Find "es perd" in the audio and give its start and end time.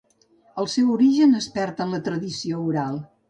1.41-1.85